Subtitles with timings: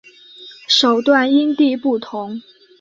[0.67, 2.41] 手段因地不同。